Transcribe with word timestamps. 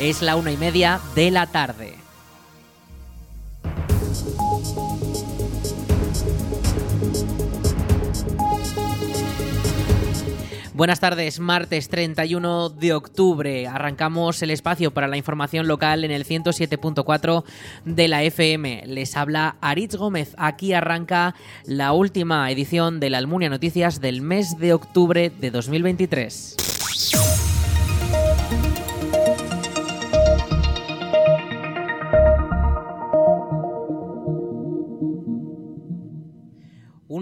Es 0.00 0.22
la 0.22 0.36
una 0.36 0.50
y 0.50 0.56
media 0.56 0.98
de 1.14 1.30
la 1.30 1.46
tarde. 1.46 1.92
Buenas 10.72 11.00
tardes, 11.00 11.38
martes 11.38 11.90
31 11.90 12.70
de 12.70 12.94
octubre. 12.94 13.66
Arrancamos 13.66 14.40
el 14.40 14.52
espacio 14.52 14.90
para 14.90 15.06
la 15.06 15.18
información 15.18 15.68
local 15.68 16.02
en 16.04 16.12
el 16.12 16.24
107.4 16.24 17.44
de 17.84 18.08
la 18.08 18.22
FM. 18.22 18.84
Les 18.86 19.14
habla 19.18 19.56
Aritz 19.60 19.96
Gómez. 19.96 20.34
Aquí 20.38 20.72
arranca 20.72 21.34
la 21.66 21.92
última 21.92 22.50
edición 22.50 23.00
de 23.00 23.10
la 23.10 23.18
Almunia 23.18 23.50
Noticias 23.50 24.00
del 24.00 24.22
mes 24.22 24.56
de 24.58 24.72
octubre 24.72 25.28
de 25.28 25.50
2023. 25.50 26.56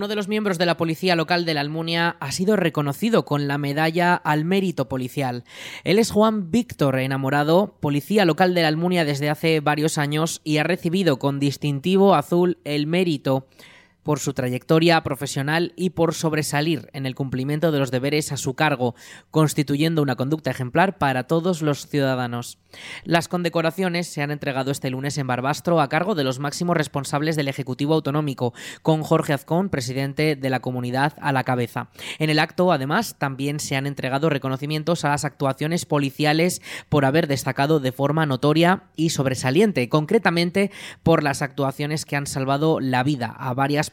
Uno 0.08 0.14
de 0.14 0.16
los 0.16 0.28
miembros 0.28 0.56
de 0.56 0.64
la 0.64 0.78
policía 0.78 1.16
local 1.16 1.44
de 1.44 1.52
la 1.52 1.60
Almunia 1.60 2.16
ha 2.18 2.32
sido 2.32 2.56
reconocido 2.56 3.26
con 3.26 3.46
la 3.46 3.58
medalla 3.58 4.14
al 4.14 4.46
mérito 4.46 4.88
policial. 4.88 5.44
Él 5.84 5.98
es 5.98 6.12
Juan 6.12 6.50
Víctor 6.50 6.98
Enamorado, 6.98 7.76
policía 7.78 8.24
local 8.24 8.54
de 8.54 8.62
la 8.62 8.68
Almunia 8.68 9.04
desde 9.04 9.28
hace 9.28 9.60
varios 9.60 9.98
años 9.98 10.40
y 10.44 10.56
ha 10.56 10.62
recibido 10.62 11.18
con 11.18 11.38
distintivo 11.38 12.14
azul 12.14 12.56
el 12.64 12.86
mérito 12.86 13.48
por 14.02 14.20
su 14.20 14.32
trayectoria 14.32 15.02
profesional 15.02 15.72
y 15.76 15.90
por 15.90 16.14
sobresalir 16.14 16.88
en 16.92 17.06
el 17.06 17.14
cumplimiento 17.14 17.72
de 17.72 17.78
los 17.78 17.90
deberes 17.90 18.32
a 18.32 18.36
su 18.36 18.54
cargo, 18.54 18.94
constituyendo 19.30 20.02
una 20.02 20.16
conducta 20.16 20.50
ejemplar 20.50 20.98
para 20.98 21.24
todos 21.24 21.62
los 21.62 21.86
ciudadanos. 21.86 22.58
Las 23.04 23.28
condecoraciones 23.28 24.06
se 24.06 24.22
han 24.22 24.30
entregado 24.30 24.70
este 24.70 24.90
lunes 24.90 25.18
en 25.18 25.26
Barbastro 25.26 25.80
a 25.80 25.88
cargo 25.88 26.14
de 26.14 26.24
los 26.24 26.38
máximos 26.38 26.76
responsables 26.76 27.36
del 27.36 27.48
Ejecutivo 27.48 27.94
Autonómico, 27.94 28.52
con 28.82 29.02
Jorge 29.02 29.32
Azcón, 29.32 29.68
presidente 29.68 30.36
de 30.36 30.50
la 30.50 30.60
comunidad, 30.60 31.14
a 31.20 31.32
la 31.32 31.44
cabeza. 31.44 31.88
En 32.18 32.30
el 32.30 32.38
acto, 32.38 32.72
además, 32.72 33.16
también 33.18 33.60
se 33.60 33.76
han 33.76 33.86
entregado 33.86 34.28
reconocimientos 34.28 35.04
a 35.04 35.10
las 35.10 35.24
actuaciones 35.24 35.86
policiales 35.86 36.62
por 36.88 37.04
haber 37.04 37.26
destacado 37.26 37.80
de 37.80 37.92
forma 37.92 38.26
notoria 38.26 38.84
y 38.96 39.10
sobresaliente, 39.10 39.88
concretamente 39.88 40.70
por 41.02 41.22
las 41.22 41.42
actuaciones 41.42 42.04
que 42.04 42.16
han 42.16 42.26
salvado 42.26 42.80
la 42.80 43.02
vida 43.02 43.34
a 43.38 43.54
varias 43.54 43.90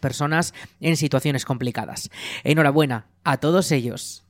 en 0.80 0.98
situaciones 0.98 1.46
complicadas. 1.46 2.10
Enhorabuena 2.44 3.08
a 3.24 3.38
todos 3.38 3.72
ellos. 3.72 4.25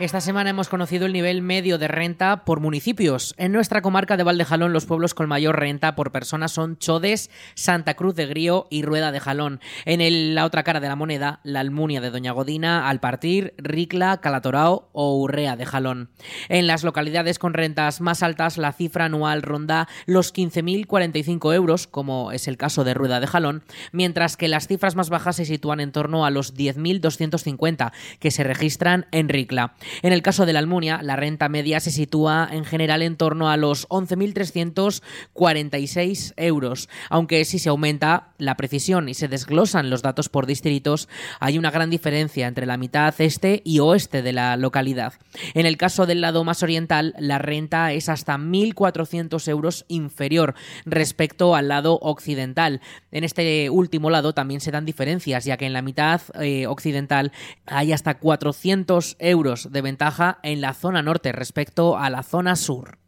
Esta 0.00 0.22
semana 0.22 0.48
hemos 0.48 0.70
conocido 0.70 1.04
el 1.04 1.12
nivel 1.12 1.42
medio 1.42 1.76
de 1.76 1.86
renta 1.86 2.46
por 2.46 2.60
municipios. 2.60 3.34
En 3.36 3.52
nuestra 3.52 3.82
comarca 3.82 4.16
de 4.16 4.22
Valdejalón, 4.22 4.72
los 4.72 4.86
pueblos 4.86 5.12
con 5.12 5.28
mayor 5.28 5.60
renta 5.60 5.94
por 5.94 6.10
persona 6.10 6.48
son 6.48 6.78
Chodes, 6.78 7.30
Santa 7.52 7.92
Cruz 7.92 8.14
de 8.14 8.24
Grío 8.24 8.66
y 8.70 8.80
Rueda 8.80 9.12
de 9.12 9.20
Jalón. 9.20 9.60
En 9.84 10.34
la 10.34 10.46
otra 10.46 10.62
cara 10.62 10.80
de 10.80 10.88
la 10.88 10.96
moneda, 10.96 11.40
la 11.42 11.60
Almunia 11.60 12.00
de 12.00 12.08
Doña 12.08 12.32
Godina, 12.32 12.88
Alpartir, 12.88 13.52
Ricla, 13.58 14.22
Calatorao 14.22 14.88
o 14.92 15.18
Urrea 15.18 15.56
de 15.56 15.66
Jalón. 15.66 16.08
En 16.48 16.66
las 16.66 16.82
localidades 16.82 17.38
con 17.38 17.52
rentas 17.52 18.00
más 18.00 18.22
altas, 18.22 18.56
la 18.56 18.72
cifra 18.72 19.04
anual 19.04 19.42
ronda 19.42 19.86
los 20.06 20.32
15.045 20.32 21.54
euros, 21.54 21.86
como 21.86 22.32
es 22.32 22.48
el 22.48 22.56
caso 22.56 22.84
de 22.84 22.94
Rueda 22.94 23.20
de 23.20 23.26
Jalón, 23.26 23.64
mientras 23.92 24.38
que 24.38 24.48
las 24.48 24.66
cifras 24.66 24.96
más 24.96 25.10
bajas 25.10 25.36
se 25.36 25.44
sitúan 25.44 25.78
en 25.78 25.92
torno 25.92 26.24
a 26.24 26.30
los 26.30 26.56
10.250 26.56 27.92
que 28.18 28.30
se 28.30 28.44
registran 28.44 29.04
en 29.10 29.28
Ricla. 29.28 29.74
En 30.02 30.12
el 30.12 30.22
caso 30.22 30.46
de 30.46 30.52
la 30.52 30.60
Almunia, 30.60 31.00
la 31.02 31.16
renta 31.16 31.48
media 31.48 31.80
se 31.80 31.90
sitúa 31.90 32.48
en 32.50 32.64
general 32.64 33.02
en 33.02 33.16
torno 33.16 33.50
a 33.50 33.56
los 33.56 33.88
11.346 33.88 36.34
euros, 36.36 36.88
aunque 37.08 37.44
si 37.44 37.58
se 37.58 37.68
aumenta 37.68 38.28
la 38.38 38.56
precisión 38.56 39.08
y 39.08 39.14
se 39.14 39.28
desglosan 39.28 39.90
los 39.90 40.02
datos 40.02 40.28
por 40.28 40.46
distritos, 40.46 41.08
hay 41.40 41.58
una 41.58 41.70
gran 41.70 41.90
diferencia 41.90 42.46
entre 42.46 42.66
la 42.66 42.76
mitad 42.76 43.14
este 43.18 43.62
y 43.64 43.80
oeste 43.80 44.22
de 44.22 44.32
la 44.32 44.56
localidad. 44.56 45.14
En 45.54 45.66
el 45.66 45.76
caso 45.76 46.06
del 46.06 46.20
lado 46.20 46.44
más 46.44 46.62
oriental, 46.62 47.14
la 47.18 47.38
renta 47.38 47.92
es 47.92 48.08
hasta 48.08 48.36
1.400 48.36 49.48
euros 49.48 49.84
inferior 49.88 50.54
respecto 50.84 51.54
al 51.54 51.68
lado 51.68 51.98
occidental. 52.00 52.80
En 53.10 53.24
este 53.24 53.70
último 53.70 54.10
lado 54.10 54.34
también 54.34 54.60
se 54.60 54.70
dan 54.70 54.84
diferencias, 54.84 55.44
ya 55.44 55.56
que 55.56 55.66
en 55.66 55.72
la 55.72 55.82
mitad 55.82 56.20
eh, 56.40 56.66
occidental 56.66 57.32
hay 57.66 57.92
hasta 57.92 58.18
400 58.18 59.16
euros 59.18 59.72
de 59.72 59.79
ventaja 59.80 60.38
en 60.42 60.60
la 60.60 60.74
zona 60.74 61.02
norte 61.02 61.32
respecto 61.32 61.98
a 61.98 62.10
la 62.10 62.22
zona 62.22 62.56
sur. 62.56 62.99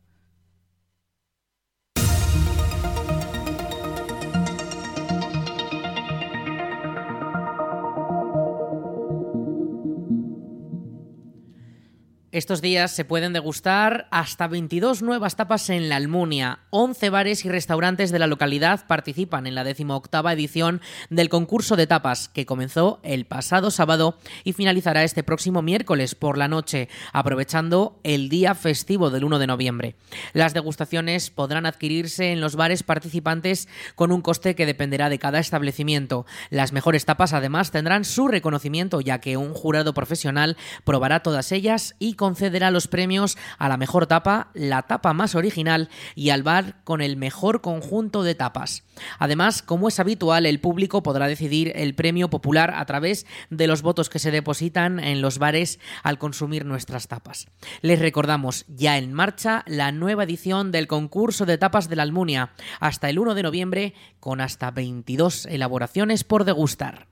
Estos 12.32 12.62
días 12.62 12.91
se 12.93 13.04
pueden 13.04 13.34
degustar 13.34 14.09
hasta 14.10 14.48
22 14.48 15.03
nuevas 15.03 15.37
tapas 15.37 15.69
en 15.69 15.91
la 15.91 15.97
Almunia. 15.97 16.60
11 16.70 17.10
bares 17.10 17.44
y 17.44 17.50
restaurantes 17.50 18.10
de 18.10 18.19
la 18.19 18.26
localidad 18.26 18.87
participan 18.87 19.47
en 19.47 19.54
la 19.54 19.65
18 19.65 20.31
edición 20.31 20.81
del 21.10 21.28
concurso 21.28 21.76
de 21.76 21.87
tapas 21.87 22.31
que 22.31 22.47
comenzó 22.47 23.00
el 23.03 23.26
pasado 23.26 23.71
sábado 23.71 24.16
y 24.44 24.54
finalizará 24.54 25.04
este 25.04 25.22
próximo 25.22 25.60
miércoles 25.60 26.15
por 26.15 26.38
la 26.38 26.48
noche, 26.48 26.88
aprovechando 27.12 28.00
el 28.03 28.31
día 28.31 28.54
festivo 28.54 29.10
del 29.10 29.25
1 29.25 29.38
de 29.38 29.47
noviembre. 29.47 29.97
Las 30.32 30.54
degustaciones 30.54 31.28
podrán 31.28 31.66
adquirirse 31.66 32.32
en 32.32 32.41
los 32.41 32.56
bares 32.56 32.82
participantes 32.82 33.69
con 33.94 34.10
un 34.10 34.22
coste 34.22 34.54
que 34.54 34.65
dependerá 34.65 35.10
de 35.10 35.19
cada 35.19 35.38
establecimiento. 35.38 36.25
Las 36.48 36.72
mejores 36.72 37.04
tapas 37.04 37.34
además 37.34 37.72
tendrán 37.72 38.06
su 38.06 38.26
reconocimiento 38.26 39.03
ya 39.03 39.21
que 39.21 39.37
un 39.37 39.53
jurado 39.53 39.92
profesional 39.92 40.56
probará 40.84 41.21
todas 41.21 41.53
ellas 41.53 41.94
y 41.98 42.15
concederá 42.22 42.71
los 42.71 42.87
premios 42.87 43.37
a 43.59 43.69
la 43.69 43.77
mejor 43.77 44.06
tapa, 44.06 44.53
la 44.55 44.83
tapa 44.83 45.12
más 45.12 45.34
original 45.34 45.88
y 46.15 46.31
al 46.31 46.44
bar 46.44 46.77
con 46.84 47.00
el 47.00 47.16
mejor 47.16 47.62
conjunto 47.62 48.22
de 48.22 48.37
tapas. 48.37 48.84
Además, 49.19 49.60
como 49.60 49.88
es 49.88 49.99
habitual, 49.99 50.47
el 50.47 50.60
público 50.60 51.03
podrá 51.03 51.27
decidir 51.27 51.72
el 51.75 51.97
premio 51.97 52.31
popular 52.31 52.75
a 52.77 52.87
través 52.87 53.27
de 53.50 53.66
los 53.66 53.83
votos 53.83 54.09
que 54.09 54.21
se 54.21 54.31
depositan 54.31 55.00
en 55.00 55.21
los 55.21 55.41
bares 55.41 55.81
al 56.05 56.19
consumir 56.19 56.65
nuestras 56.65 57.09
tapas. 57.09 57.49
Les 57.81 57.99
recordamos 57.99 58.66
ya 58.69 58.99
en 58.99 59.12
marcha 59.12 59.65
la 59.66 59.91
nueva 59.91 60.22
edición 60.22 60.71
del 60.71 60.87
concurso 60.87 61.44
de 61.44 61.59
tapas 61.59 61.89
de 61.89 61.97
la 61.97 62.04
Almunia 62.04 62.53
hasta 62.78 63.10
el 63.10 63.19
1 63.19 63.34
de 63.34 63.43
noviembre 63.43 63.94
con 64.21 64.41
hasta 64.41 64.71
22 64.71 65.47
elaboraciones 65.47 66.22
por 66.22 66.44
degustar. 66.44 67.12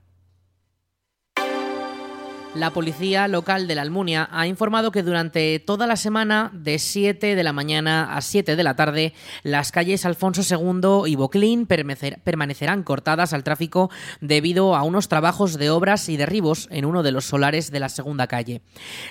La 2.57 2.73
policía 2.73 3.29
local 3.29 3.69
de 3.69 3.77
la 3.77 3.83
Almunia 3.83 4.29
ha 4.33 4.49
informado 4.49 4.91
que 4.91 5.05
durante 5.05 5.61
toda 5.61 5.87
la 5.87 5.95
semana, 5.95 6.51
de 6.53 6.81
7 6.81 7.37
de 7.37 7.45
la 7.45 7.53
mañana 7.53 8.17
a 8.17 8.21
7 8.21 8.57
de 8.57 8.65
la 8.65 8.75
tarde, 8.75 9.15
las 9.45 9.71
calles 9.71 10.05
Alfonso 10.05 10.43
II 10.43 11.09
y 11.09 11.15
Boclín 11.15 11.67
permanecerán 11.67 12.83
cortadas 12.83 13.33
al 13.35 13.45
tráfico 13.45 13.89
debido 14.21 14.75
a 14.75 14.83
unos 14.83 15.07
trabajos 15.07 15.59
de 15.59 15.71
obras 15.71 16.09
y 16.09 16.17
derribos 16.17 16.67
en 16.73 16.87
uno 16.87 17.05
de 17.05 17.13
los 17.13 17.27
solares 17.27 17.71
de 17.71 17.79
la 17.79 17.89
segunda 17.89 18.27
calle. 18.27 18.63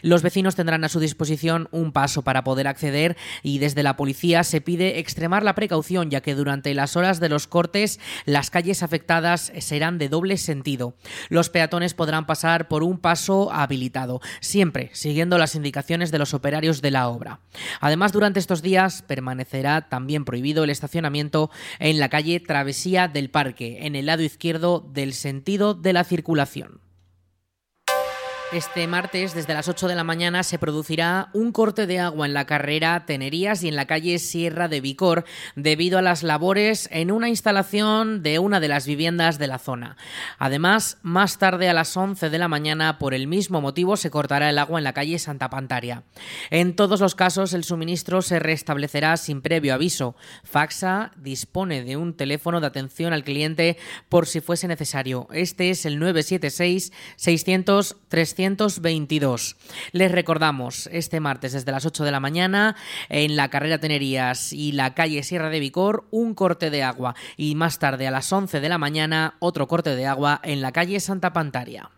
Los 0.02 0.22
vecinos 0.22 0.56
tendrán 0.56 0.84
a 0.84 0.90
su 0.90 1.00
disposición 1.00 1.70
un 1.72 1.94
paso 1.94 2.24
para 2.24 2.44
poder 2.44 2.68
acceder 2.68 3.16
y 3.42 3.60
desde 3.60 3.84
la 3.84 3.96
policía 3.96 4.44
se 4.44 4.60
pide 4.60 5.00
extremar 5.00 5.44
la 5.44 5.56
precaución 5.56 6.10
ya 6.10 6.20
que 6.20 6.36
durante 6.36 6.74
las 6.74 6.98
horas 6.98 7.22
de 7.22 7.30
los 7.30 7.48
cortes 7.48 8.02
las 8.26 8.50
calles 8.50 8.84
afectadas 8.84 9.54
serán 9.60 9.98
de 9.98 10.10
doble 10.10 10.36
sentido. 10.36 10.94
Los 11.30 11.50
peatones 11.50 11.94
podrán 11.94 12.26
pasar 12.26 12.68
por 12.68 12.84
un 12.84 12.98
paso 12.98 13.29
habilitado, 13.52 14.22
siempre 14.40 14.90
siguiendo 14.94 15.38
las 15.38 15.56
indicaciones 15.56 16.12
de 16.12 16.20
los 16.20 16.34
operarios 16.34 16.82
de 16.82 16.92
la 16.92 17.08
obra. 17.08 17.40
Además, 17.80 18.12
durante 18.12 18.40
estos 18.40 18.62
días 18.62 19.04
permanecerá 19.04 19.88
también 19.90 20.26
prohibido 20.26 20.64
el 20.64 20.70
estacionamiento 20.70 21.50
en 21.80 22.00
la 22.00 22.10
calle 22.10 22.40
Travesía 22.40 23.08
del 23.08 23.30
Parque, 23.30 23.86
en 23.86 23.96
el 23.96 24.08
lado 24.08 24.24
izquierdo 24.24 24.80
del 24.94 25.14
sentido 25.14 25.74
de 25.74 25.94
la 25.94 26.04
circulación. 26.04 26.89
Este 28.52 28.88
martes, 28.88 29.36
desde 29.36 29.54
las 29.54 29.68
8 29.68 29.88
de 29.88 29.94
la 29.94 30.04
mañana, 30.04 30.42
se 30.42 30.58
producirá 30.58 31.30
un 31.34 31.52
corte 31.52 31.86
de 31.86 32.00
agua 32.00 32.26
en 32.26 32.34
la 32.34 32.48
carrera 32.48 33.06
Tenerías 33.06 33.62
y 33.62 33.68
en 33.68 33.76
la 33.76 33.86
calle 33.86 34.18
Sierra 34.18 34.68
de 34.68 34.82
Vicor 34.82 35.24
debido 35.56 36.00
a 36.00 36.02
las 36.02 36.24
labores 36.24 36.90
en 36.92 37.12
una 37.12 37.30
instalación 37.30 38.24
de 38.24 38.40
una 38.40 38.60
de 38.60 38.68
las 38.68 38.88
viviendas 38.88 39.38
de 39.38 39.46
la 39.46 39.60
zona. 39.60 39.98
Además, 40.40 40.98
más 41.04 41.38
tarde 41.38 41.70
a 41.70 41.76
las 41.76 41.96
11 41.96 42.32
de 42.32 42.40
la 42.40 42.48
mañana, 42.48 42.98
por 42.98 43.14
el 43.14 43.28
mismo 43.28 43.62
motivo, 43.62 43.98
se 43.98 44.10
cortará 44.10 44.50
el 44.50 44.58
agua 44.58 44.80
en 44.80 44.84
la 44.84 44.94
calle 44.94 45.20
Santa 45.20 45.52
Pantaria. 45.52 46.02
En 46.50 46.76
todos 46.76 47.02
los 47.02 47.14
casos, 47.14 47.54
el 47.54 47.64
suministro 47.64 48.24
se 48.24 48.40
restablecerá 48.40 49.16
sin 49.18 49.44
previo 49.44 49.76
aviso. 49.76 50.16
Faxa 50.44 51.12
dispone 51.18 51.84
de 51.84 51.98
un 51.98 52.16
teléfono 52.16 52.62
de 52.62 52.68
atención 52.68 53.14
al 53.14 53.24
cliente 53.24 53.78
por 54.10 54.26
si 54.26 54.42
fuese 54.42 54.68
necesario. 54.68 55.28
Este 55.32 55.70
es 55.70 55.86
el 55.86 56.00
976 56.00 56.92
600 57.16 57.96
300 58.08 58.39
322. 58.40 59.58
Les 59.92 60.10
recordamos, 60.10 60.88
este 60.94 61.20
martes 61.20 61.52
desde 61.52 61.74
las 61.74 61.86
8 61.86 62.06
de 62.06 62.12
la 62.12 62.22
mañana, 62.22 62.78
en 63.10 63.36
la 63.36 63.50
carrera 63.50 63.80
Tenerías 63.80 64.54
y 64.54 64.72
la 64.72 64.94
calle 64.94 65.24
Sierra 65.24 65.50
de 65.50 65.60
Vicor, 65.60 66.06
un 66.10 66.34
corte 66.34 66.70
de 66.70 66.84
agua. 66.84 67.16
Y 67.36 67.56
más 67.56 67.80
tarde, 67.80 68.08
a 68.08 68.12
las 68.12 68.32
11 68.32 68.62
de 68.62 68.70
la 68.70 68.78
mañana, 68.78 69.36
otro 69.40 69.68
corte 69.68 69.94
de 69.94 70.06
agua 70.06 70.40
en 70.44 70.62
la 70.62 70.72
calle 70.72 71.02
Santa 71.02 71.34
Pantaria. 71.34 71.90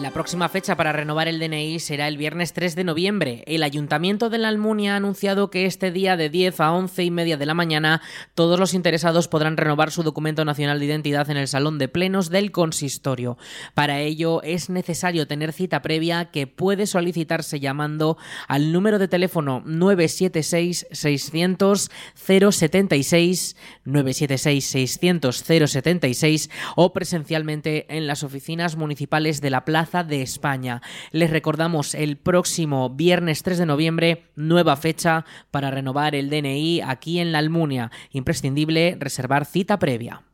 La 0.00 0.12
próxima 0.12 0.48
fecha 0.48 0.76
para 0.76 0.92
renovar 0.92 1.26
el 1.26 1.40
DNI 1.40 1.80
será 1.80 2.06
el 2.06 2.16
viernes 2.16 2.52
3 2.52 2.76
de 2.76 2.84
noviembre. 2.84 3.42
El 3.48 3.64
Ayuntamiento 3.64 4.30
de 4.30 4.38
la 4.38 4.46
Almunia 4.46 4.94
ha 4.94 4.96
anunciado 4.96 5.50
que 5.50 5.66
este 5.66 5.90
día 5.90 6.16
de 6.16 6.30
10 6.30 6.60
a 6.60 6.72
11 6.72 7.02
y 7.02 7.10
media 7.10 7.36
de 7.36 7.46
la 7.46 7.54
mañana 7.54 8.00
todos 8.34 8.60
los 8.60 8.74
interesados 8.74 9.26
podrán 9.26 9.56
renovar 9.56 9.90
su 9.90 10.04
documento 10.04 10.44
nacional 10.44 10.78
de 10.78 10.86
identidad 10.86 11.28
en 11.30 11.36
el 11.36 11.48
Salón 11.48 11.78
de 11.78 11.88
Plenos 11.88 12.30
del 12.30 12.52
Consistorio. 12.52 13.38
Para 13.74 13.98
ello 13.98 14.40
es 14.44 14.70
necesario 14.70 15.26
tener 15.26 15.52
cita 15.52 15.82
previa 15.82 16.26
que 16.26 16.46
puede 16.46 16.86
solicitarse 16.86 17.58
llamando 17.58 18.18
al 18.46 18.70
número 18.70 19.00
de 19.00 19.08
teléfono 19.08 19.64
976 19.66 20.86
600 20.92 21.90
076 22.14 23.56
976 23.84 24.64
600 24.64 25.36
076 25.36 26.50
o 26.76 26.92
presencialmente 26.92 27.86
en 27.96 28.06
las 28.06 28.22
oficinas 28.22 28.76
municipales 28.76 29.40
de 29.40 29.50
la 29.50 29.64
Plaza 29.64 29.87
de 29.88 30.20
España. 30.22 30.82
Les 31.12 31.30
recordamos 31.30 31.94
el 31.94 32.18
próximo 32.18 32.90
viernes 32.90 33.42
3 33.42 33.58
de 33.58 33.66
noviembre, 33.66 34.24
nueva 34.36 34.76
fecha 34.76 35.24
para 35.50 35.70
renovar 35.70 36.14
el 36.14 36.28
DNI 36.28 36.82
aquí 36.82 37.20
en 37.20 37.32
la 37.32 37.38
Almunia. 37.38 37.90
Imprescindible 38.10 38.96
reservar 39.00 39.46
cita 39.46 39.78
previa. 39.78 40.27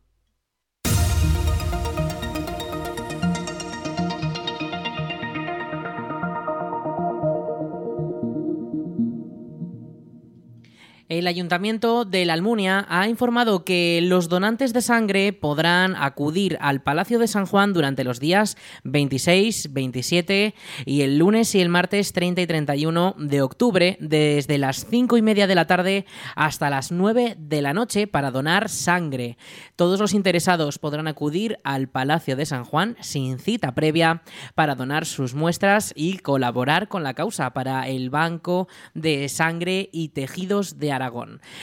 El 11.19 11.29
Ayuntamiento 11.29 12.05
de 12.05 12.25
la 12.25 12.33
Almunia 12.33 12.87
ha 12.89 13.09
informado 13.09 13.65
que 13.65 14.01
los 14.03 14.29
donantes 14.29 14.73
de 14.73 14.83
sangre 14.83 15.33
podrán 15.33 15.95
acudir 15.95 16.59
al 16.61 16.83
Palacio 16.83 17.21
de 17.21 17.29
San 17.29 17.47
Juan 17.47 17.73
durante 17.73 18.03
los 18.03 18.19
días 18.19 18.57
26, 18.83 19.73
27 19.73 20.57
y 20.85 21.03
el 21.03 21.19
lunes 21.19 21.55
y 21.55 21.61
el 21.61 21.69
martes 21.69 22.13
30 22.13 22.41
y 22.41 22.47
31 22.49 23.15
de 23.17 23.43
octubre 23.43 23.97
desde 24.01 24.59
las 24.59 24.87
5 24.91 25.17
y 25.17 25.23
media 25.23 25.47
de 25.47 25.55
la 25.55 25.69
tarde 25.69 26.05
hasta 26.35 26.69
las 26.69 26.91
9 26.91 27.37
de 27.39 27.63
la 27.63 27.75
noche 27.75 28.09
para 28.09 28.33
donar 28.33 28.69
sangre. 28.69 29.39
Todos 29.77 30.01
los 30.01 30.15
interesados 30.15 30.81
podrán 30.81 31.07
acudir 31.07 31.61
al 31.63 31.89
Palacio 31.89 32.35
de 32.35 32.45
San 32.45 32.65
Juan 32.65 32.97
sin 32.99 33.39
cita 33.39 33.77
previa 33.77 34.23
para 34.57 34.75
donar 34.75 35.07
sus 35.07 35.35
muestras 35.35 35.93
y 35.95 36.19
colaborar 36.19 36.89
con 36.89 37.05
la 37.05 37.15
causa 37.15 37.53
para 37.53 37.89
el 37.89 38.11
Banco 38.11 38.67
de 38.95 39.29
Sangre 39.29 39.91
y 39.93 40.09
Tejidos 40.09 40.81
de 40.81 40.91
Aragón. 40.91 41.04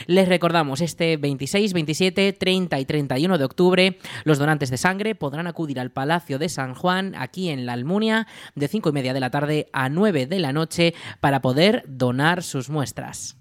Les 0.08 0.28
recordamos, 0.28 0.82
este 0.82 1.18
26, 1.18 1.74
27, 1.74 2.34
30 2.34 2.80
y 2.80 2.86
31 2.86 3.38
de 3.38 3.44
octubre, 3.44 3.98
los 4.24 4.38
donantes 4.38 4.70
de 4.70 4.78
sangre 4.78 5.16
podrán 5.16 5.48
acudir 5.48 5.80
al 5.80 5.92
Palacio 5.92 6.40
de 6.40 6.50
San 6.50 6.76
Juan, 6.76 7.16
aquí 7.18 7.50
en 7.50 7.66
la 7.66 7.74
Almunia, 7.74 8.28
de 8.56 8.68
5 8.68 8.90
y 8.90 8.94
media 8.94 9.14
de 9.14 9.20
la 9.20 9.32
tarde 9.32 9.68
a 9.74 9.90
9 9.90 10.28
de 10.28 10.40
la 10.40 10.54
noche, 10.54 10.94
para 11.20 11.42
poder 11.42 11.84
donar 11.88 12.44
sus 12.44 12.70
muestras. 12.70 13.41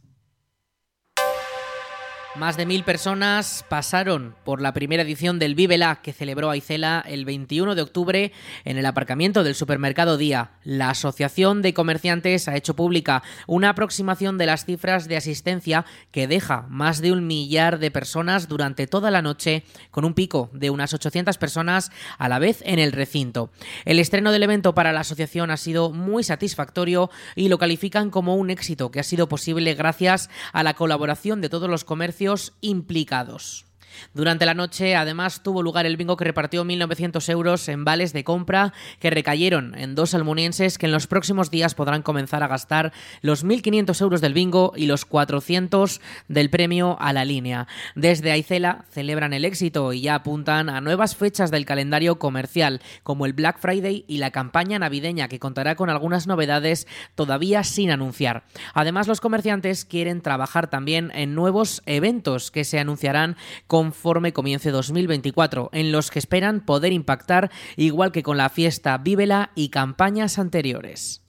Más 2.37 2.57
de 2.57 2.65
mil 2.65 2.85
personas 2.85 3.65
pasaron 3.69 4.37
por 4.45 4.61
la 4.61 4.73
primera 4.73 5.03
edición 5.03 5.41
del 5.41 5.57
Vivela 5.57 6.01
que 6.01 6.13
celebró 6.13 6.49
Aicela 6.49 7.05
el 7.05 7.25
21 7.25 7.75
de 7.75 7.83
octubre 7.83 8.33
en 8.65 8.79
el 8.79 8.87
aparcamiento 8.87 9.43
del 9.43 9.57
supermercado 9.57 10.17
Día. 10.17 10.53
La 10.63 10.91
Asociación 10.91 11.61
de 11.61 11.75
Comerciantes 11.75 12.47
ha 12.47 12.55
hecho 12.57 12.77
pública 12.77 13.25
una 13.49 13.71
aproximación 13.71 14.39
de 14.39 14.47
las 14.47 14.65
cifras 14.65 15.09
de 15.09 15.17
asistencia 15.17 15.85
que 16.13 16.29
deja 16.29 16.67
más 16.69 17.01
de 17.01 17.11
un 17.11 17.27
millar 17.27 17.81
de 17.81 17.91
personas 17.91 18.47
durante 18.47 18.87
toda 18.87 19.11
la 19.11 19.23
noche, 19.23 19.65
con 19.91 20.05
un 20.05 20.15
pico 20.15 20.51
de 20.53 20.71
unas 20.71 20.95
800 20.95 21.37
personas 21.37 21.91
a 22.17 22.29
la 22.29 22.39
vez 22.39 22.63
en 22.65 22.79
el 22.79 22.93
recinto. 22.93 23.51
El 23.85 23.99
estreno 23.99 24.31
del 24.31 24.45
evento 24.45 24.73
para 24.73 24.93
la 24.93 25.01
asociación 25.01 25.51
ha 25.51 25.57
sido 25.57 25.91
muy 25.91 26.23
satisfactorio 26.23 27.11
y 27.35 27.49
lo 27.49 27.59
califican 27.59 28.09
como 28.09 28.37
un 28.37 28.51
éxito 28.51 28.93
que 28.93 29.01
ha 29.01 29.05
sido 29.05 29.29
posible 29.29 29.75
gracias 29.75 30.31
a 30.53 30.63
la 30.63 30.75
colaboración 30.75 31.41
de 31.41 31.49
todos 31.49 31.69
los 31.69 31.85
comercios 31.85 32.20
implicados. 32.61 33.67
Durante 34.15 34.47
la 34.47 34.55
noche, 34.55 34.97
además, 34.97 35.43
tuvo 35.43 35.63
lugar 35.63 35.87
el 35.87 35.97
bingo 35.97 36.17
que 36.17 36.25
repartió 36.25 36.65
1.900 36.65 37.29
euros 37.31 37.69
en 37.69 37.85
vales 37.85 38.13
de 38.13 38.25
compra 38.25 38.73
que 38.99 39.11
recayeron 39.11 39.75
en 39.77 39.95
dos 39.95 40.15
almunienses 40.15 40.79
que 40.79 40.87
en 40.87 40.93
los 40.93 41.07
próximos 41.07 41.51
días 41.51 41.75
podrán 41.75 42.03
comenzar 42.03 42.43
a 42.43 42.49
gastar 42.49 42.93
los 43.23 43.45
1.500 43.45 44.01
euros 44.01 44.21
del 44.21 44.35
bingo 44.35 44.73
y 44.77 44.87
los 44.87 45.05
400 45.05 46.01
del 46.29 46.51
premio 46.51 46.97
a 47.01 47.13
la 47.13 47.25
línea. 47.25 47.67
Desde 47.95 48.33
Aicela 48.33 48.85
celebran 48.91 49.33
el 49.33 49.45
éxito 49.45 49.93
y 49.93 50.03
ya 50.03 50.17
apuntan 50.17 50.69
a 50.69 50.81
nuevas 50.81 51.17
fechas 51.17 51.51
del 51.51 51.67
calendario 51.67 52.19
comercial, 52.19 52.81
como 53.03 53.27
el 53.27 53.33
Black 53.33 53.59
Friday 53.59 54.05
y 54.07 54.19
la 54.19 54.31
campaña 54.31 54.79
navideña, 54.79 55.29
que 55.29 55.39
contará 55.39 55.77
con 55.77 55.91
algunas 55.91 56.27
novedades 56.27 56.87
todavía 57.15 57.65
sin 57.65 57.91
anunciar. 57.91 58.45
Además, 58.75 59.09
los 59.09 59.21
comerciantes 59.21 59.85
quieren 59.85 60.21
trabajar 60.21 60.69
también 60.69 61.11
en 61.15 61.35
nuevos 61.35 61.83
eventos 61.87 62.51
que 62.51 62.65
se 62.65 62.79
anunciarán 62.79 63.37
con 63.67 63.80
conforme 63.81 64.35
comience 64.35 64.71
2024, 64.71 65.71
en 65.73 65.91
los 65.91 66.11
que 66.11 66.19
esperan 66.19 66.61
poder 66.67 66.93
impactar 66.93 67.51
igual 67.79 68.13
que 68.13 68.23
con 68.23 68.37
la 68.37 68.51
fiesta 68.51 68.99
Vívela 68.99 69.53
y 69.55 69.71
campañas 69.71 70.39
anteriores. 70.39 71.23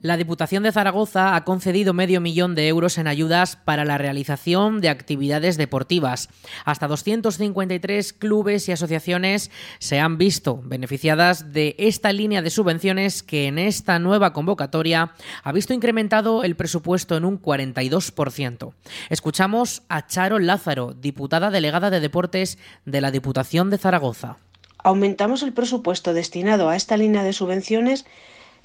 La 0.00 0.16
Diputación 0.16 0.62
de 0.62 0.70
Zaragoza 0.70 1.34
ha 1.34 1.42
concedido 1.42 1.92
medio 1.92 2.20
millón 2.20 2.54
de 2.54 2.68
euros 2.68 2.98
en 2.98 3.08
ayudas 3.08 3.56
para 3.56 3.84
la 3.84 3.98
realización 3.98 4.80
de 4.80 4.90
actividades 4.90 5.56
deportivas. 5.56 6.28
Hasta 6.64 6.86
253 6.86 8.12
clubes 8.12 8.68
y 8.68 8.72
asociaciones 8.72 9.50
se 9.80 9.98
han 9.98 10.16
visto 10.16 10.60
beneficiadas 10.62 11.52
de 11.52 11.74
esta 11.78 12.12
línea 12.12 12.42
de 12.42 12.50
subvenciones 12.50 13.24
que 13.24 13.48
en 13.48 13.58
esta 13.58 13.98
nueva 13.98 14.32
convocatoria 14.32 15.14
ha 15.42 15.50
visto 15.50 15.74
incrementado 15.74 16.44
el 16.44 16.54
presupuesto 16.54 17.16
en 17.16 17.24
un 17.24 17.42
42%. 17.42 18.74
Escuchamos 19.10 19.82
a 19.88 20.06
Charo 20.06 20.38
Lázaro, 20.38 20.94
diputada 20.94 21.50
delegada 21.50 21.90
de 21.90 21.98
Deportes 21.98 22.56
de 22.84 23.00
la 23.00 23.10
Diputación 23.10 23.68
de 23.68 23.78
Zaragoza. 23.78 24.36
Aumentamos 24.84 25.42
el 25.42 25.52
presupuesto 25.52 26.14
destinado 26.14 26.68
a 26.68 26.76
esta 26.76 26.96
línea 26.96 27.24
de 27.24 27.32
subvenciones 27.32 28.06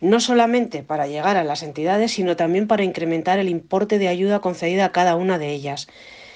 no 0.02 0.20
solamente 0.20 0.84
para 0.84 1.08
llegar 1.08 1.38
a 1.38 1.44
las 1.44 1.64
entidades, 1.64 2.12
sino 2.12 2.36
también 2.36 2.68
para 2.68 2.84
incrementar 2.84 3.40
el 3.40 3.50
importe 3.50 4.00
de 4.00 4.08
ayuda 4.08 4.40
concedida 4.40 4.86
a 4.86 4.92
cada 4.92 5.16
una 5.16 5.38
de 5.38 5.52
ellas. 5.52 5.88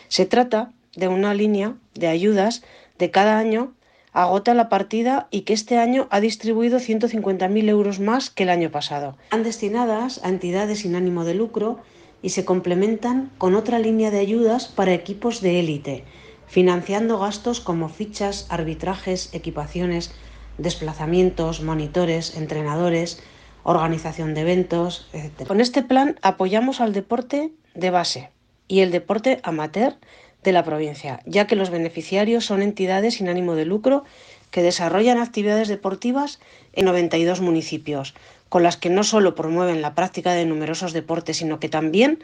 Se 0.07 0.25
trata 0.25 0.71
de 0.95 1.07
una 1.07 1.33
línea 1.33 1.75
de 1.93 2.07
ayudas 2.07 2.63
de 2.97 3.11
cada 3.11 3.37
año 3.37 3.73
agota 4.13 4.55
la 4.55 4.67
partida 4.67 5.27
y 5.29 5.41
que 5.41 5.53
este 5.53 5.77
año 5.77 6.07
ha 6.09 6.19
distribuido 6.19 6.79
150.000 6.79 7.69
euros 7.69 7.99
más 7.99 8.31
que 8.31 8.43
el 8.43 8.49
año 8.49 8.71
pasado. 8.71 9.15
Están 9.25 9.43
destinadas 9.43 10.21
a 10.23 10.29
entidades 10.29 10.79
sin 10.79 10.95
ánimo 10.95 11.23
de 11.23 11.35
lucro 11.35 11.79
y 12.23 12.29
se 12.29 12.43
complementan 12.43 13.29
con 13.37 13.53
otra 13.53 13.77
línea 13.77 14.09
de 14.09 14.17
ayudas 14.17 14.67
para 14.67 14.93
equipos 14.93 15.41
de 15.41 15.59
élite, 15.59 16.03
financiando 16.47 17.19
gastos 17.19 17.59
como 17.59 17.89
fichas, 17.89 18.47
arbitrajes, 18.49 19.29
equipaciones, 19.33 20.11
desplazamientos, 20.57 21.61
monitores, 21.61 22.35
entrenadores, 22.35 23.21
organización 23.67 24.33
de 24.33 24.41
eventos, 24.41 25.07
etc. 25.11 25.45
Con 25.45 25.59
este 25.59 25.83
plan 25.83 26.17
apoyamos 26.21 26.79
al 26.79 26.93
deporte 26.93 27.51
de 27.75 27.89
base 27.89 28.31
y 28.69 28.79
el 28.79 28.91
deporte 28.91 29.41
amateur 29.43 29.97
de 30.43 30.53
la 30.53 30.63
provincia, 30.63 31.19
ya 31.25 31.47
que 31.47 31.57
los 31.57 31.69
beneficiarios 31.69 32.45
son 32.45 32.61
entidades 32.61 33.15
sin 33.15 33.27
ánimo 33.27 33.55
de 33.55 33.65
lucro 33.65 34.05
que 34.51 34.61
desarrollan 34.61 35.17
actividades 35.17 35.67
deportivas 35.67 36.39
en 36.71 36.85
92 36.85 37.41
municipios, 37.41 38.15
con 38.47 38.63
las 38.63 38.77
que 38.77 38.89
no 38.89 39.03
solo 39.03 39.35
promueven 39.35 39.81
la 39.81 39.95
práctica 39.95 40.31
de 40.31 40.45
numerosos 40.45 40.93
deportes, 40.93 41.37
sino 41.37 41.59
que 41.59 41.67
también 41.67 42.23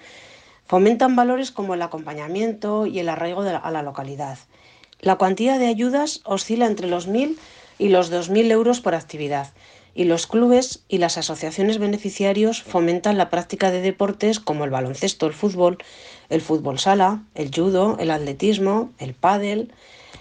fomentan 0.66 1.18
valores 1.18 1.52
como 1.52 1.74
el 1.74 1.82
acompañamiento 1.82 2.86
y 2.86 3.00
el 3.00 3.10
arraigo 3.10 3.42
a 3.42 3.72
la 3.72 3.82
localidad. 3.82 4.38
La 5.02 5.18
cuantía 5.18 5.58
de 5.58 5.68
ayudas 5.68 6.22
oscila 6.24 6.68
entre 6.68 6.88
los 6.88 7.10
1.000 7.10 7.36
y 7.80 7.90
los 7.90 8.10
2.000 8.14 8.50
euros 8.50 8.80
por 8.80 8.96
actividad, 8.96 9.52
y 9.96 10.06
los 10.06 10.28
clubes 10.28 10.84
y 10.88 10.98
las 10.98 11.18
asociaciones 11.18 11.78
beneficiarios 11.78 12.64
fomentan 12.64 13.18
la 13.18 13.30
práctica 13.30 13.72
de 13.72 13.82
deportes 13.82 14.40
como 14.40 14.66
el 14.66 14.72
baloncesto, 14.72 15.28
el 15.28 15.34
fútbol, 15.34 15.78
el 16.30 16.42
fútbol 16.42 16.80
sala, 16.80 17.24
el 17.36 17.52
judo, 17.54 17.98
el 18.00 18.12
atletismo, 18.12 18.92
el 18.98 19.14
pádel, 19.14 19.72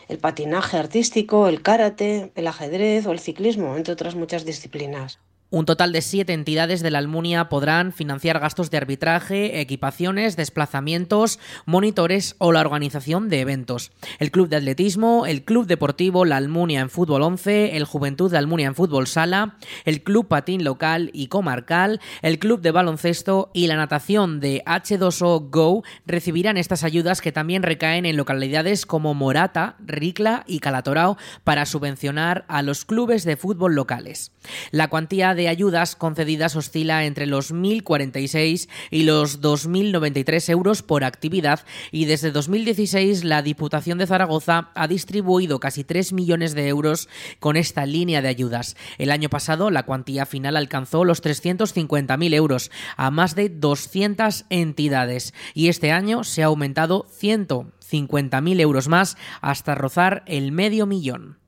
el 0.09 0.19
patinaje 0.19 0.77
artístico, 0.77 1.49
el 1.49 1.63
karate, 1.63 2.33
el 2.35 2.47
ajedrez 2.47 3.07
o 3.07 3.13
el 3.13 3.21
ciclismo, 3.21 3.77
entre 3.77 3.95
otras 3.95 4.15
muchas 4.15 4.45
disciplinas. 4.45 5.19
Un 5.55 5.67
total 5.67 5.93
de 5.93 6.01
siete 6.01 6.33
entidades 6.33 6.81
de 6.81 6.91
la 6.91 6.97
Almunia 6.97 7.51
podrán 7.51 7.93
financiar 7.93 8.41
gastos 8.41 8.71
de 8.71 8.79
arbitraje, 8.79 9.61
equipaciones, 9.61 10.35
desplazamientos, 10.35 11.39
monitores 11.67 12.37
o 12.39 12.53
la 12.53 12.63
organización 12.63 13.29
de 13.29 13.41
eventos. 13.41 13.93
El 14.19 14.31
Club 14.31 14.49
de 14.49 14.57
Atletismo, 14.57 15.27
el 15.27 15.45
Club 15.45 15.67
Deportivo 15.67 16.25
La 16.25 16.39
Almunia 16.39 16.81
en 16.81 16.89
Fútbol 16.89 17.21
11, 17.21 17.77
el 17.77 17.85
Juventud 17.85 18.31
de 18.31 18.39
Almunia 18.39 18.69
en 18.69 18.75
Fútbol 18.75 19.07
Sala, 19.07 19.59
el 19.85 20.03
Club 20.03 20.27
Patín 20.27 20.65
Local 20.65 21.11
y 21.13 21.27
Comarcal, 21.27 22.01
el 22.23 22.39
Club 22.39 22.63
de 22.63 22.71
Baloncesto 22.71 23.51
y 23.53 23.67
la 23.67 23.77
natación 23.77 24.41
de 24.41 24.63
H2O 24.65 25.51
Go 25.51 25.85
recibirán 26.07 26.57
estas 26.57 26.83
ayudas 26.83 27.21
que 27.21 27.31
también 27.31 27.63
recaen 27.63 28.07
en 28.07 28.17
localidades 28.17 28.87
como 28.87 29.13
Morata, 29.13 29.77
Ricla 29.81 30.45
y 30.47 30.61
Calatorao 30.61 31.19
para 31.45 31.67
subvencionar 31.67 32.47
a 32.49 32.63
los 32.63 32.87
clubes 32.87 33.25
de 33.25 33.37
fútbol 33.37 33.75
locales. 33.75 34.33
La 34.71 34.89
cuantía 34.89 35.35
de 35.35 35.42
de 35.43 35.49
ayudas 35.49 35.97
concedidas 35.97 36.55
oscila 36.55 37.05
entre 37.05 37.27
los 37.27 37.53
1.046 37.53 38.69
y 38.93 39.03
los 39.03 39.41
2.093 39.41 40.51
euros 40.51 40.85
por 40.85 41.03
actividad 41.03 41.67
y 41.91 42.05
desde 42.05 42.31
2016 42.31 43.25
la 43.25 43.43
Diputación 43.43 43.99
de 43.99 44.07
Zaragoza 44.07 44.71
ha 44.77 44.87
distribuido 44.87 45.59
casi 45.59 45.83
3 45.83 46.13
millones 46.13 46.55
de 46.55 46.69
euros 46.69 47.09
con 47.41 47.57
esta 47.57 47.87
línea 47.87 48.23
de 48.23 48.29
ayudas. 48.29 48.77
El 48.99 49.11
año 49.11 49.31
pasado 49.31 49.73
la 49.73 49.83
cuantía 49.83 50.27
final 50.27 50.57
alcanzó 50.57 51.05
los 51.05 51.25
350.000 51.25 52.35
euros 52.35 52.71
a 52.97 53.11
más 53.11 53.35
de 53.35 53.49
200 53.49 54.45
entidades 54.49 55.35
y 55.55 55.69
este 55.69 55.91
año 55.91 56.23
se 56.23 56.45
ha 56.45 56.47
aumentado 56.47 57.05
150.000 57.21 58.61
euros 58.61 58.87
más 58.87 59.17
hasta 59.41 59.75
rozar 59.75 60.23
el 60.27 60.53
medio 60.53 60.87
millón. 60.87 61.42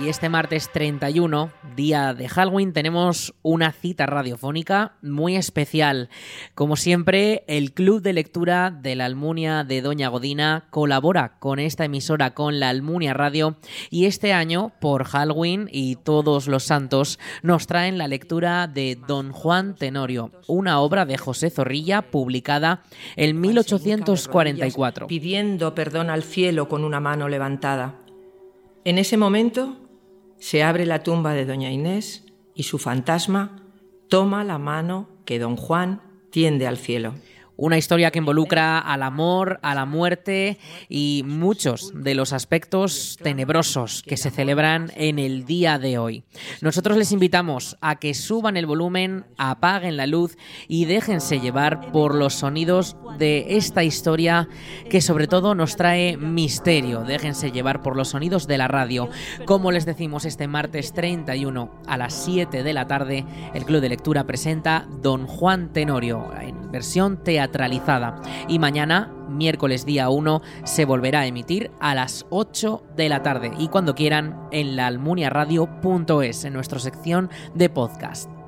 Y 0.00 0.08
este 0.08 0.30
martes 0.30 0.70
31, 0.72 1.50
día 1.76 2.14
de 2.14 2.26
Halloween, 2.26 2.72
tenemos 2.72 3.34
una 3.42 3.72
cita 3.72 4.06
radiofónica 4.06 4.96
muy 5.02 5.36
especial. 5.36 6.08
Como 6.54 6.76
siempre, 6.76 7.44
el 7.46 7.74
Club 7.74 8.00
de 8.00 8.14
Lectura 8.14 8.70
de 8.70 8.96
la 8.96 9.04
Almunia 9.04 9.64
de 9.64 9.82
Doña 9.82 10.08
Godina 10.08 10.64
colabora 10.70 11.38
con 11.40 11.58
esta 11.58 11.84
emisora, 11.84 12.32
con 12.32 12.58
la 12.58 12.70
Almunia 12.70 13.12
Radio, 13.12 13.56
y 13.90 14.06
este 14.06 14.32
año, 14.32 14.72
por 14.80 15.04
Halloween 15.04 15.68
y 15.70 15.96
todos 15.96 16.48
los 16.48 16.62
santos, 16.62 17.18
nos 17.42 17.66
traen 17.66 17.98
la 17.98 18.08
lectura 18.08 18.68
de 18.68 18.96
Don 19.06 19.30
Juan 19.30 19.74
Tenorio, 19.74 20.32
una 20.46 20.80
obra 20.80 21.04
de 21.04 21.18
José 21.18 21.50
Zorrilla 21.50 22.00
publicada 22.00 22.82
en 23.16 23.38
1844. 23.38 25.06
Pidiendo 25.06 25.74
perdón 25.74 26.08
al 26.08 26.22
cielo 26.22 26.66
con 26.66 26.82
una 26.82 26.98
mano 26.98 27.28
levantada. 27.28 27.96
En 28.84 28.98
ese 28.98 29.16
momento 29.16 29.81
se 30.42 30.64
abre 30.64 30.86
la 30.86 31.04
tumba 31.04 31.34
de 31.34 31.46
doña 31.46 31.70
Inés 31.70 32.24
y 32.56 32.64
su 32.64 32.80
fantasma 32.80 33.62
toma 34.08 34.42
la 34.42 34.58
mano 34.58 35.08
que 35.24 35.38
don 35.38 35.56
Juan 35.56 36.02
tiende 36.30 36.66
al 36.66 36.78
cielo. 36.78 37.14
Una 37.56 37.76
historia 37.76 38.10
que 38.10 38.18
involucra 38.18 38.78
al 38.78 39.02
amor, 39.02 39.60
a 39.62 39.74
la 39.74 39.84
muerte 39.84 40.58
y 40.88 41.22
muchos 41.26 41.92
de 41.94 42.14
los 42.14 42.32
aspectos 42.32 43.18
tenebrosos 43.22 44.02
que 44.02 44.16
se 44.16 44.30
celebran 44.30 44.90
en 44.96 45.18
el 45.18 45.44
día 45.44 45.78
de 45.78 45.98
hoy. 45.98 46.24
Nosotros 46.62 46.96
les 46.96 47.12
invitamos 47.12 47.76
a 47.82 47.96
que 47.96 48.14
suban 48.14 48.56
el 48.56 48.64
volumen, 48.64 49.26
apaguen 49.36 49.98
la 49.98 50.06
luz 50.06 50.38
y 50.66 50.86
déjense 50.86 51.40
llevar 51.40 51.92
por 51.92 52.14
los 52.14 52.32
sonidos 52.34 52.96
de 53.18 53.56
esta 53.56 53.84
historia 53.84 54.48
que 54.88 55.02
sobre 55.02 55.26
todo 55.26 55.54
nos 55.54 55.76
trae 55.76 56.16
misterio. 56.16 57.04
Déjense 57.04 57.52
llevar 57.52 57.82
por 57.82 57.96
los 57.96 58.08
sonidos 58.08 58.46
de 58.46 58.58
la 58.58 58.68
radio. 58.68 59.10
Como 59.44 59.72
les 59.72 59.84
decimos 59.84 60.24
este 60.24 60.48
martes 60.48 60.94
31 60.94 61.70
a 61.86 61.98
las 61.98 62.14
7 62.14 62.62
de 62.62 62.72
la 62.72 62.86
tarde, 62.86 63.26
el 63.52 63.66
Club 63.66 63.82
de 63.82 63.90
Lectura 63.90 64.24
presenta 64.24 64.86
Don 65.02 65.26
Juan 65.26 65.70
Tenorio 65.74 66.30
en 66.40 66.72
versión 66.72 67.22
teatral 67.22 67.41
y 68.48 68.58
mañana, 68.58 69.12
miércoles 69.28 69.86
día 69.86 70.08
1, 70.08 70.42
se 70.64 70.84
volverá 70.84 71.20
a 71.20 71.26
emitir 71.26 71.70
a 71.80 71.94
las 71.94 72.26
8 72.30 72.82
de 72.96 73.08
la 73.08 73.22
tarde 73.22 73.52
y 73.58 73.68
cuando 73.68 73.94
quieran 73.94 74.48
en 74.50 74.76
la 74.76 74.86
almuniaradio.es 74.86 76.44
en 76.44 76.52
nuestra 76.52 76.78
sección 76.78 77.30
de 77.54 77.68
podcast. 77.68 78.41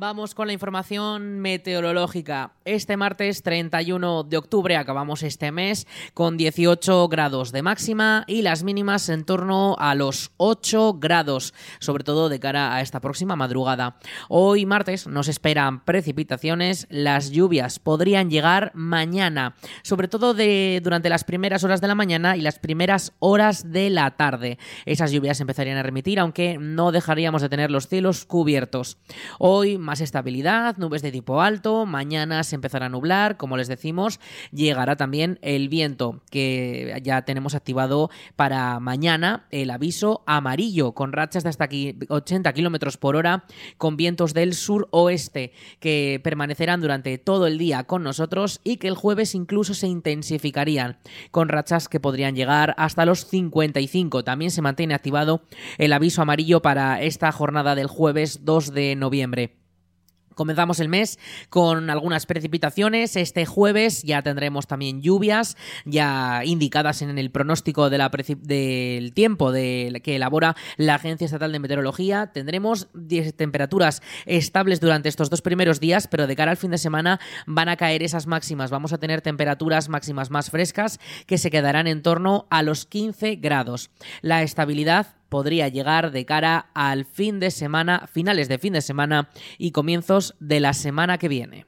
Vamos 0.00 0.36
con 0.36 0.46
la 0.46 0.52
información 0.52 1.40
meteorológica. 1.40 2.52
Este 2.64 2.96
martes 2.96 3.42
31 3.42 4.22
de 4.22 4.36
octubre 4.36 4.76
acabamos 4.76 5.24
este 5.24 5.50
mes 5.50 5.88
con 6.14 6.36
18 6.36 7.08
grados 7.08 7.50
de 7.50 7.62
máxima 7.62 8.22
y 8.28 8.42
las 8.42 8.62
mínimas 8.62 9.08
en 9.08 9.24
torno 9.24 9.74
a 9.76 9.96
los 9.96 10.30
8 10.36 10.98
grados, 11.00 11.52
sobre 11.80 12.04
todo 12.04 12.28
de 12.28 12.38
cara 12.38 12.76
a 12.76 12.80
esta 12.80 13.00
próxima 13.00 13.34
madrugada. 13.34 13.98
Hoy 14.28 14.66
martes 14.66 15.08
nos 15.08 15.26
esperan 15.26 15.84
precipitaciones, 15.84 16.86
las 16.90 17.32
lluvias 17.32 17.80
podrían 17.80 18.30
llegar 18.30 18.70
mañana, 18.74 19.56
sobre 19.82 20.06
todo 20.06 20.32
de, 20.32 20.80
durante 20.80 21.08
las 21.08 21.24
primeras 21.24 21.64
horas 21.64 21.80
de 21.80 21.88
la 21.88 21.96
mañana 21.96 22.36
y 22.36 22.40
las 22.42 22.60
primeras 22.60 23.14
horas 23.18 23.72
de 23.72 23.90
la 23.90 24.12
tarde. 24.12 24.58
Esas 24.86 25.10
lluvias 25.10 25.40
empezarían 25.40 25.76
a 25.76 25.82
remitir, 25.82 26.20
aunque 26.20 26.56
no 26.56 26.92
dejaríamos 26.92 27.42
de 27.42 27.48
tener 27.48 27.72
los 27.72 27.88
cielos 27.88 28.26
cubiertos. 28.26 28.98
Hoy 29.40 29.76
más 29.88 30.02
estabilidad, 30.02 30.76
nubes 30.76 31.00
de 31.00 31.10
tipo 31.10 31.40
alto, 31.40 31.86
mañana 31.86 32.44
se 32.44 32.56
empezará 32.56 32.86
a 32.86 32.88
nublar, 32.90 33.38
como 33.38 33.56
les 33.56 33.68
decimos, 33.68 34.20
llegará 34.52 34.96
también 34.96 35.38
el 35.40 35.70
viento, 35.70 36.20
que 36.30 37.00
ya 37.02 37.22
tenemos 37.22 37.54
activado 37.54 38.10
para 38.36 38.80
mañana 38.80 39.46
el 39.50 39.70
aviso 39.70 40.24
amarillo, 40.26 40.92
con 40.92 41.14
rachas 41.14 41.42
de 41.42 41.48
hasta 41.48 41.64
aquí 41.64 41.96
80 42.06 42.52
kilómetros 42.52 42.98
por 42.98 43.16
hora, 43.16 43.46
con 43.78 43.96
vientos 43.96 44.34
del 44.34 44.52
sur-oeste, 44.52 45.52
que 45.80 46.20
permanecerán 46.22 46.82
durante 46.82 47.16
todo 47.16 47.46
el 47.46 47.56
día 47.56 47.84
con 47.84 48.02
nosotros 48.02 48.60
y 48.64 48.76
que 48.76 48.88
el 48.88 48.94
jueves 48.94 49.34
incluso 49.34 49.72
se 49.72 49.86
intensificarían, 49.86 50.98
con 51.30 51.48
rachas 51.48 51.88
que 51.88 51.98
podrían 51.98 52.36
llegar 52.36 52.74
hasta 52.76 53.06
los 53.06 53.24
55. 53.24 54.22
También 54.22 54.50
se 54.50 54.60
mantiene 54.60 54.92
activado 54.92 55.44
el 55.78 55.94
aviso 55.94 56.20
amarillo 56.20 56.60
para 56.60 57.00
esta 57.00 57.32
jornada 57.32 57.74
del 57.74 57.86
jueves 57.86 58.44
2 58.44 58.74
de 58.74 58.94
noviembre. 58.94 59.57
Comenzamos 60.38 60.78
el 60.78 60.88
mes 60.88 61.18
con 61.50 61.90
algunas 61.90 62.24
precipitaciones. 62.24 63.16
Este 63.16 63.44
jueves 63.44 64.04
ya 64.04 64.22
tendremos 64.22 64.68
también 64.68 65.02
lluvias, 65.02 65.56
ya 65.84 66.42
indicadas 66.44 67.02
en 67.02 67.18
el 67.18 67.32
pronóstico 67.32 67.90
del 67.90 69.12
tiempo 69.14 69.50
que 69.52 70.14
elabora 70.14 70.54
la 70.76 70.94
Agencia 70.94 71.24
Estatal 71.24 71.50
de 71.50 71.58
Meteorología. 71.58 72.28
Tendremos 72.32 72.86
temperaturas 73.36 74.00
estables 74.26 74.78
durante 74.78 75.08
estos 75.08 75.28
dos 75.28 75.42
primeros 75.42 75.80
días, 75.80 76.06
pero 76.06 76.28
de 76.28 76.36
cara 76.36 76.52
al 76.52 76.56
fin 76.56 76.70
de 76.70 76.78
semana 76.78 77.18
van 77.48 77.68
a 77.68 77.76
caer 77.76 78.04
esas 78.04 78.28
máximas. 78.28 78.70
Vamos 78.70 78.92
a 78.92 78.98
tener 78.98 79.22
temperaturas 79.22 79.88
máximas 79.88 80.30
más 80.30 80.50
frescas 80.50 81.00
que 81.26 81.36
se 81.36 81.50
quedarán 81.50 81.88
en 81.88 82.02
torno 82.02 82.46
a 82.48 82.62
los 82.62 82.86
15 82.86 83.34
grados. 83.34 83.90
La 84.22 84.44
estabilidad 84.44 85.17
podría 85.28 85.68
llegar 85.68 86.10
de 86.10 86.24
cara 86.24 86.70
al 86.74 87.04
fin 87.04 87.40
de 87.40 87.50
semana, 87.50 88.08
finales 88.12 88.48
de 88.48 88.58
fin 88.58 88.72
de 88.72 88.82
semana 88.82 89.30
y 89.58 89.70
comienzos 89.70 90.34
de 90.40 90.60
la 90.60 90.72
semana 90.74 91.18
que 91.18 91.28
viene. 91.28 91.67